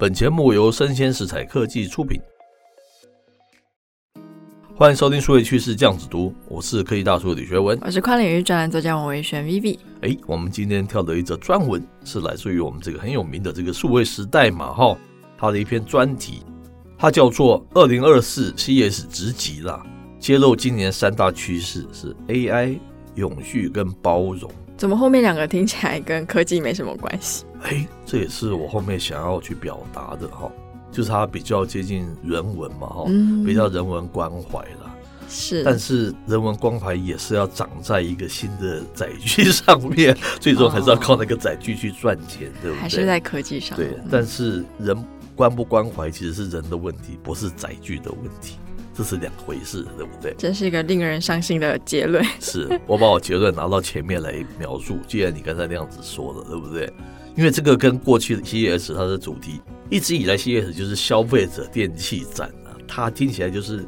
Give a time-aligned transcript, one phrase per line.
[0.00, 2.20] 本节目由生鲜食材科技出品，
[4.76, 9.76] 欢迎收听数位趋势酱子读，我是科技大叔李学文，我是跨领域专栏作家王维轩 Vivi。
[10.02, 14.96] 哎，我们今天跳的一则专文是来自于我们这个很有名的这个数位时代嘛，哈，
[15.36, 16.44] 它的一篇专题，
[16.96, 19.84] 它叫做《二零二四 CES 直击啦》。
[20.20, 22.78] 揭露今年三大趋势是 AI、
[23.16, 24.48] 永续跟包容。
[24.76, 27.44] 怎么后面两个听起来跟科技没什么关系？
[27.62, 30.50] 哎，这也是我后面想要去表达的哈，
[30.90, 34.94] 就是它比较接近人文嘛哈，嗯、比较人文关怀啦。
[35.28, 42.80] 是，但是人文关怀也是要长在一个新的载具上面， 最终还是要靠那个载具去赚钱，对不对？
[42.80, 43.76] 还是在科技上？
[43.76, 45.04] 对，但是人
[45.36, 48.56] 关不关怀其实是人的问题，不是载具的问题。
[48.94, 50.34] 这是两回事，对不对？
[50.36, 52.24] 这是一个令人伤心的结论。
[52.40, 56.92] 是我把我结论拿到前面来描述，既然你刚才那样子说了，对不对？
[57.38, 63.86] 因为这个跟过去的 CES 它的主题一直以来，CES 就是消费者电器展啊，它听起来就是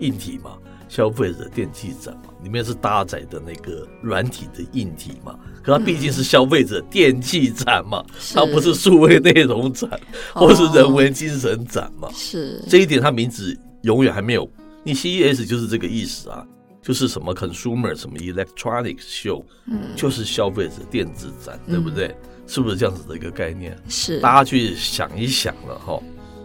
[0.00, 9.88] 硬体嘛，消费者电器展嘛，里面是搭载的那个软体的硬体嘛，可它毕竟是消费者电器展嘛，嗯、它不是数位内容展
[10.34, 13.56] 或是人文精神展嘛，是这一点，它名字。
[13.82, 14.50] 永远还没有，
[14.82, 16.44] 你 CES 就是这个意思啊，
[16.88, 22.06] 就是什么 consumer 什么 electronics show，嗯，就是消费者电子展，对不对？
[22.06, 23.76] 嗯、是不是这样子的一个概念？
[23.90, 26.00] 是，大家去想一想了哈。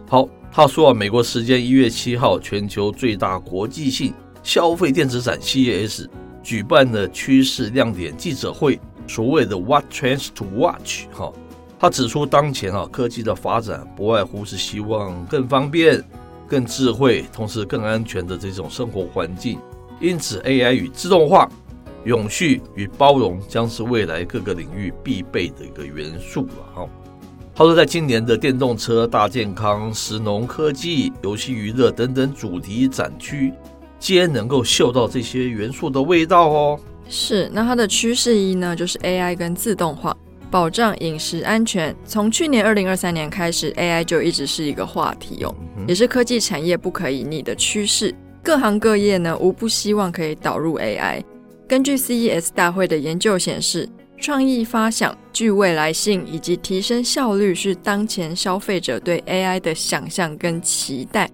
[0.06, 6.10] 好，他说啊，美国时间一月七号，全球最大国际性消费电子展 CES
[6.44, 8.78] 举办的趋势亮点记者会，
[9.08, 11.32] 所谓的 What Trends to Watch 哈。
[11.80, 16.04] 他指出，当前啊科技的发展不外乎是希望更方便。
[16.46, 19.58] 更智慧，同时更安全的这种生活环境，
[20.04, 21.50] 因此 AI 与自动化、
[22.04, 26.90] 永续与包容将是未来各个领域必备的一个元素了哈。
[27.56, 33.54] 他说，在今年的电动车、大健康、食农科技、游戏娱乐等等主题展区，
[33.98, 36.78] 皆能够嗅到这些元素的味道哦。
[37.08, 40.14] 是，那它的趋势一呢，就是 AI 跟自动化。
[40.52, 41.96] 保障饮食安全。
[42.06, 45.56] 从去年二零二三年开始，AI 就一直是一个话题哦，
[45.88, 48.14] 也是科技产业不可以逆的趋势。
[48.44, 51.24] 各行各业呢，无不希望可以导入 AI。
[51.66, 53.88] 根据 CES 大会的研究显示，
[54.18, 61.32] 创意发想、具未来性以及提升效率是当前消费者对 AI 的想象跟期待。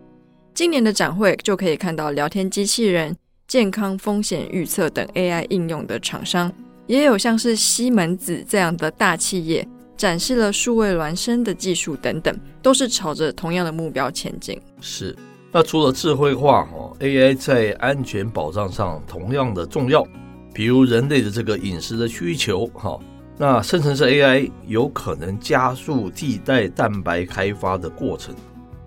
[0.53, 3.15] 今年的展会就可以看到聊天机器人、
[3.47, 6.51] 健康风险预测等 AI 应用的厂商。
[6.85, 9.67] 也有像是西门子这样的大企业
[9.97, 14.59] 展示了数位孪生的技术等等，都是朝着同样的目标前进。
[14.79, 15.15] 是，
[15.51, 20.05] 那除了智慧化哦，AI 在安全保障上同样的重要。
[20.53, 22.99] 比如人类的这个饮食的需求哈，
[23.37, 28.35] 那生成式 AI 有可能加速替代蛋白开发的过程，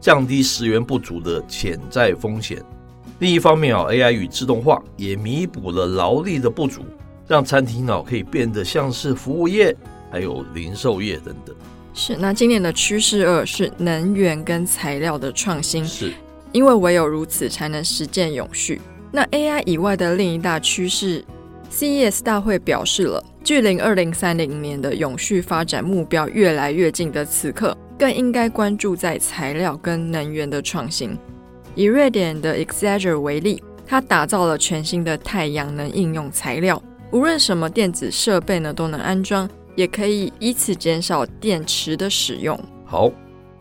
[0.00, 2.62] 降低食源不足的潜在风险。
[3.19, 6.83] 另一方面啊，AI 与自动化也弥补了劳力的不足。
[7.29, 9.75] 让餐厅呢可以变得像是服务业，
[10.11, 11.55] 还有零售业等等。
[11.94, 15.84] 是，那今年的趋势二是能源跟材料的创新。
[15.84, 16.12] 是，
[16.53, 18.81] 因为唯有如此，才能实践永续。
[19.11, 21.25] 那 AI 以外的另一大趋势
[21.71, 31.19] ，CES 大会表示了，距离二零三零年的永续发展目标越来越近的此刻，更应该关注在材料跟能源的创新。
[31.75, 36.83] 以瑞典的 Exager 为例，它打造了全新的太阳能应用材料。
[37.11, 42.59] 无论什么电子设备呢，都能安装，也可以以此减少电池的使用。
[42.87, 43.11] 好，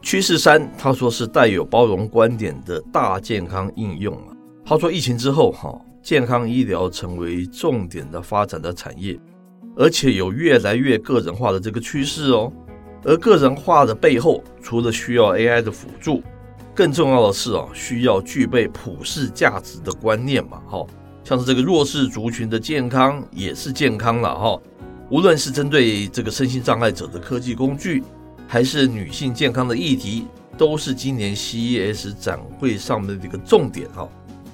[0.02, 4.34] 趋势三，他说是带有包容观点的大健康应用啊。
[4.66, 9.20] 他说疫情之后，哈，健康医疗成为重点的发展的产业，
[9.76, 12.52] 而且有越来越个人化的这个趋势哦。
[13.04, 16.24] 而个人化的背后，除了需要 AI 的辅助，
[16.74, 20.86] 更重要的是啊，需要具备普世价值的观念嘛，哈。
[21.24, 24.60] 像是这个弱势族群的健康也是健康了哈，
[25.12, 28.04] 无论是针对这个身心障碍者的科技工具，
[28.52, 30.28] 还是女性健康的议题，
[30.58, 34.06] 都是今年 CES 展会上面的一个重点哈。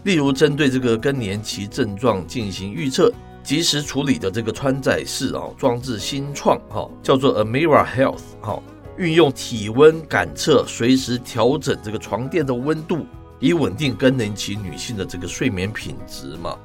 [0.04, 3.12] 例如，针对这个更年期症状进行预测、
[3.42, 8.62] 及时处理的这个穿戴式啊装置新创哈，叫做 Amira Health 哈，
[9.00, 13.04] 运用体温感测，随时调整这个床垫的温度，
[13.40, 16.56] 以稳定更年期女性的这个睡眠品质嘛。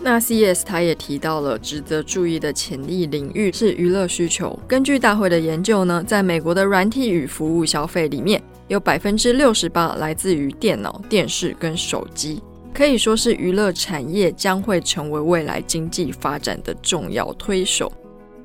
[0.00, 0.64] 那 C.S.
[0.64, 4.58] 他也提到了值得注意的潜力领域是娱乐需求。
[4.66, 12.40] 根据大会的研究呢，在美国的软体与服务消费里面，有百分之六十八来自于电脑、电视跟手机，
[12.72, 17.92] 可以说是娱乐产业将会成为未来经济发展的重要推手。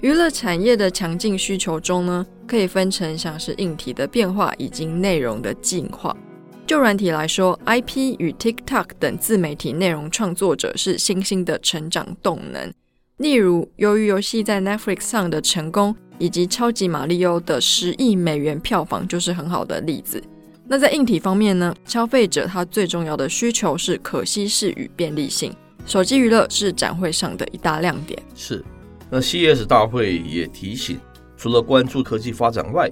[0.02, 6.18] 娱乐产业的强劲需求中呢，可以分成像是硬体的变化以及内容的进化。
[6.66, 12.74] 就软体来说，IP 与 TikTok 等自媒体内容创作者是新兴的成长动能。
[13.18, 20.24] 例如，由于游戏在 Netflix 上的成功，以及超级马里奥的十亿美元票房就是很好的例子。
[20.66, 25.54] 那在硬体方面呢，消费者他最重要的需求是可携式与便利性，
[25.86, 28.18] 手机娱乐是展会上的一大亮点。
[28.34, 28.64] 是，
[29.10, 30.98] 那 CES 大会也提醒，
[31.36, 32.90] 除了关注科技发展外，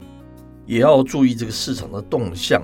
[0.65, 2.61] 也要注意这个市场的动向。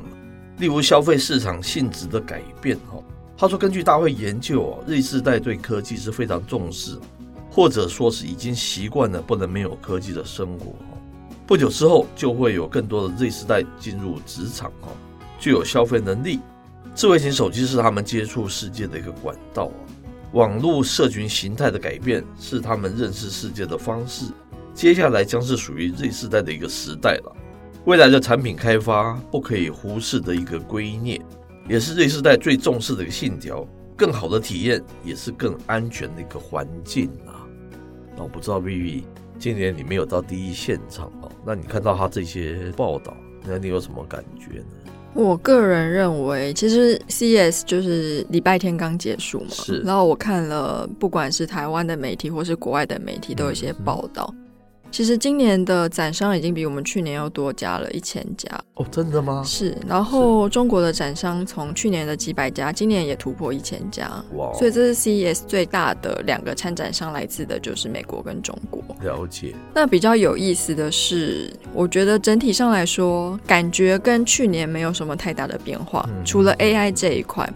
[0.58, 2.98] 例如消费市场性质的改变，哈，
[3.38, 6.98] 他说根据大会研究哦，Z 世代对科技是非常重视，
[7.52, 10.74] 或者说是已经习惯了不能没有科技的生活，
[11.46, 14.90] 不久之后就会有更多的 Z 世代进入职场，哈，
[15.40, 16.40] 具有消费能力，
[16.96, 19.72] 智慧型手机是他们接触世界的一个管道，
[20.32, 24.26] 网络社群形态的改变是他们认识世界的方式，
[24.74, 27.36] 接下来将是属于 Z 世代的一个时代了。
[27.88, 31.22] 未来的产品开发不可以忽视的一个圭臬，
[31.70, 33.66] 也是 Z 世代最重视的一个信条。
[33.96, 37.48] 更好的体验也是更安全的一个环境啊。
[38.14, 39.04] 那我不知道 Vivi
[39.40, 44.66] 今年你没有到第一现场哦，那你看到他这些报道，那你有什么感觉呢？
[45.14, 49.80] 我个人认为，其实 CES 就是礼拜天刚结束嘛，是。
[49.80, 54.30] 然后我看了，不管是台湾的媒体或是国外的媒体，都有一些报道。
[54.34, 54.44] 嗯
[54.90, 59.44] 其实今年的展商已经比我们去年要多加了一千家哦，真的吗？
[59.46, 64.52] 是，然后中国的展商从去年的几百家，今年也突破一千家，哇！
[64.54, 68.82] 所以这是 CES 最大的两个参展商，来自的就是美国跟中国。
[69.02, 69.54] 了解。
[69.74, 77.48] 那比较有意思的是，我觉得整体上来说，感觉跟去年没有什么太大的变化，嗯、除了 AI 这一块。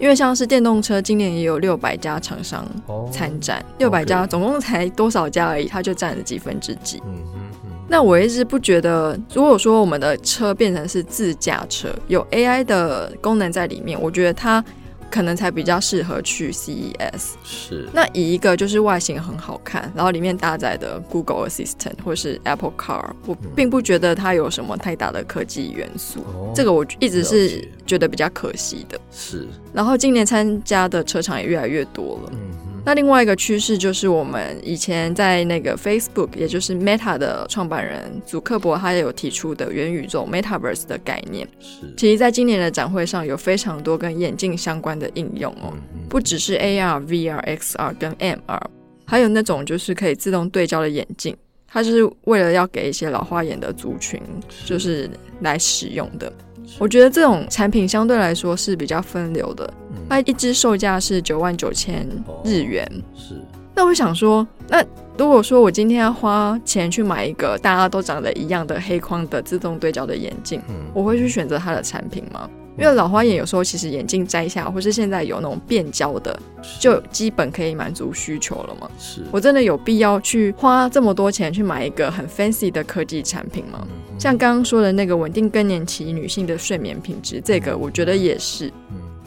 [0.00, 2.66] 因为像是电动车，今年也有六百家厂商
[3.12, 7.00] 参展，六百家总共才多少家而已，它就占了几分之几。
[7.06, 7.70] 嗯嗯嗯。
[7.86, 14.64] 那我一直不觉得，如果说我们的车变成是自驾车，有 AI 的功能在里面，我觉得它。
[15.10, 17.32] 可能才比较适合去 CES。
[17.42, 17.88] 是。
[17.92, 26.20] 那以一个就是外形很好看，然后里面搭载的 Google Assistant 或是 Apple Car，我并不觉得它有什么太大的科技元素。
[26.20, 26.52] 哦。
[26.54, 29.00] 这个我一直是觉得比较可惜的。
[29.10, 29.46] 是。
[29.72, 32.32] 然后今年参加的车厂也越来越多了。
[32.32, 32.69] 嗯。
[32.84, 41.46] 那另外一个趋势就是，我们以前在那个 Facebook，也就是 Meta 的创办人祖克伯，他也有提出的元宇宙 Metaverse 的概念。
[41.60, 45.72] 是，其实，在今年的展会上有非常多跟眼镜相关的应用哦，
[46.08, 48.60] 不只是 AR、VR、XR 跟 MR，
[49.04, 51.36] 还有那种就是可以自动对焦的眼镜，
[51.68, 54.20] 它就是为了要给一些老花眼的族群，
[54.64, 55.08] 就是
[55.40, 56.32] 来使用的。
[56.78, 59.72] 我觉得这种产品相对来说是比较分流的，
[60.08, 62.06] 它一支售价是九万九千
[62.44, 62.86] 日元。
[63.14, 63.34] 是，
[63.74, 64.84] 那我想说，那
[65.18, 70.62] 如果说我今天要花钱去买一个大家都长得一样的黑框的自动对焦的眼镜，
[70.94, 72.48] 我会去选择它的产品吗？
[72.78, 76.38] 因为老花眼有时候其实眼镜摘下，或是现在有那种变焦的，
[76.78, 78.90] 就基本可以满足需求了嘛。
[78.98, 79.20] 是。
[79.30, 83.86] 我真的有必要去花这么多钱去买一个很 fancy 的科技产品吗？
[84.20, 88.70] 像刚刚说的那个稳定更年期女性的睡眠品质，这个我觉得也是。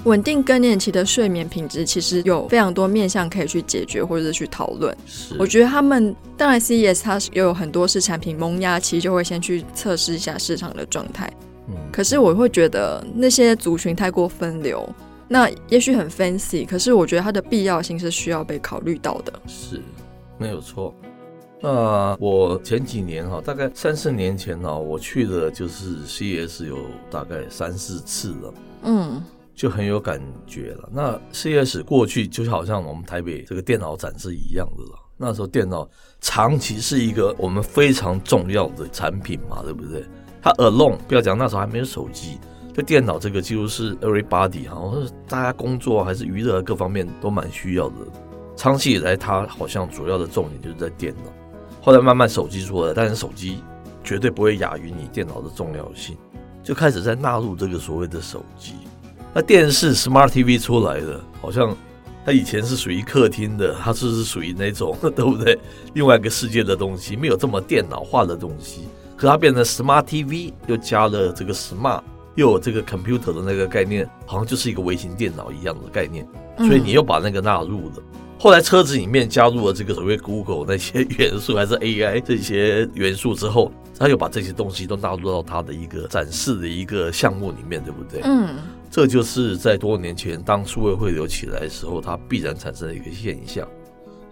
[0.04, 4.96] 稳定更年期的睡眠品质其实有非常多面向可以去解决或者是去讨论。
[5.40, 11.28] 我觉得他们当然 CES 它也有很多是产品萌芽期，就会先去测试一下市场的状态。
[11.92, 14.88] 可是我会觉得那些族群太过分流，
[15.28, 19.34] 那也许很 fancy，可是我觉得它的必要性是需要被考虑到的。
[19.48, 19.82] 是，
[20.38, 20.94] 没有错。
[21.66, 26.78] 那我前几年哈，大概三四年前哈，我去的就是 CES 有
[27.10, 29.24] 大概三四次了，嗯，
[29.56, 30.90] 就很有感觉了。
[30.92, 35.00] 那 CES 过去就好像我们台北这个电脑展是一样的了。
[35.16, 35.90] 那时候电脑
[36.20, 40.04] 长期是一个我们非常重要的产品嘛，对不对？
[40.42, 42.40] 它 alone 不要讲，那时候还没有手机，
[42.74, 47.96] 就电脑这个几乎是 everybody 哈，或者大家工作还是娱乐各方面都蛮需要的。
[48.58, 51.32] 长期以来，它好像主要的重点就是在电脑。
[51.86, 53.62] 后来慢慢手机出来，但是手机
[54.06, 56.16] 绝对不会亚于你电脑的重要性，
[56.64, 58.76] 就开始在纳入这个所谓的手机。
[59.34, 61.76] 那电视 Smart TV 出来的，好像
[62.26, 65.60] 它以前是属于客厅的，它是是属于那种 对不对？
[65.94, 68.88] 另外一个世界的东西，没有这么电脑化的东西。
[69.18, 72.02] 可它变成 Smart TV，又加了这个 Smart，
[72.36, 76.26] 又有这个 computer 的那个概念，好像就是一个微型电脑一样的概念，
[76.60, 77.96] 所以你又把那个纳入了。
[77.98, 88.20] 嗯、后来车子里面加入了这个所谓 Google 那些元素，还是 AI 这些元素之后，他又把这些东西都纳入到他的一个展示的一个项目里面，对不对？
[88.26, 88.56] 嗯，
[88.92, 93.66] 这就是在多年前当数位汇流起来的时候，它必然产生的一个现象。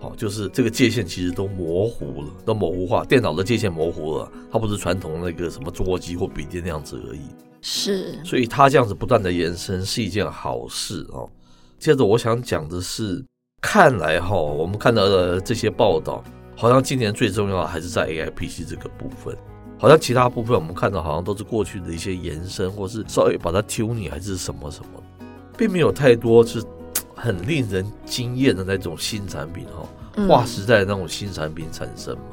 [0.02, 3.06] 好，就是这个界限其实都模糊了，都模糊化。
[3.06, 7.22] 电脑的界限模糊了，它不是传统那个什么桌机或笔电那样子而已。
[7.62, 11.30] 是，所以它这样子不断的延伸是一件好事哦。
[11.78, 13.24] 接着我想讲的是，
[13.62, 16.24] 看来哈，我们看到的这些报道，
[16.58, 19.38] 好像今年最重要的还是在 AI PC 这个部分，
[19.78, 25.02] 好像其他部分我们看到好像都是过去的一些延伸，或是稍微把它 tuning 还是什么什么，
[25.58, 26.62] 并没有太多是。
[27.14, 32.24] 很令人惊艳的那种新产品哈，划时代的那种新产品产生嘛，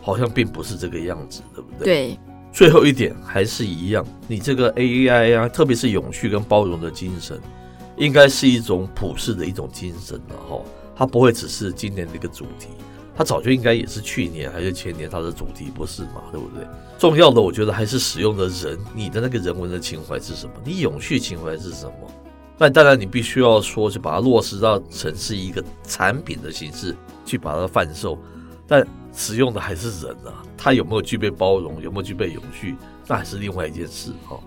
[0.00, 1.84] 好像并不是这个样子，对不对？
[1.84, 2.18] 对。
[2.52, 7.40] 最后一点还是一样，你这个 AI 啊，特别是永续跟包容的精神，
[7.96, 10.62] 应该是一种普世的一种精神了哈。
[10.94, 12.68] 它不会只是今年的一个主题，
[13.14, 16.22] 它早就应该也是去年还是前年它的主题，不是嘛？
[16.32, 16.66] 对不对？
[16.98, 20.52] 重要的我觉得还是使用的人，你的那个人文的情怀是什么？
[20.64, 22.10] 你永续情怀是什么？
[22.58, 28.18] 那当然，你必须要说，就把它落实到成是一个产品的形式去把它贩售，
[28.66, 32.74] 但使用的还是人啊，他有没有具备包容，有没有具备永续，
[33.06, 34.40] 那还是另外一件事哈。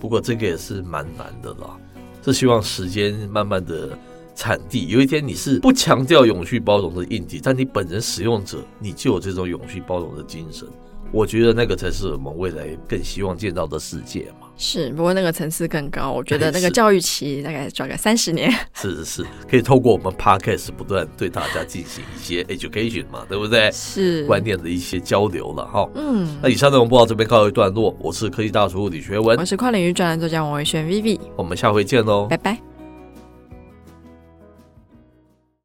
[0.00, 1.78] 不过这个也是蛮难的啦，
[2.24, 3.98] 是希望时间慢慢的
[4.34, 10.66] 产地，有一天你是不强调永续包容的印记，但你本人使用者，你就有这种永续包容的精神。
[11.12, 14.48] 我觉得那个才是我们未来更希望见到的世界嘛。
[14.56, 16.10] 是，不过那个层次更高。
[16.10, 18.50] 我觉得那个教育期大概抓个三十年。
[18.74, 23.70] 是是是，可以透过我们 Podcast 不断对大家进行一些 education 嘛，对不对？
[23.72, 25.88] 是观念的一些交流了哈。
[25.94, 27.94] 嗯，那以上内容播到这边告一段落。
[28.00, 32.71] 我是科技大叔李学文，我是跨领域专栏作家王维轩 Vivi，我们下回见喽，拜拜。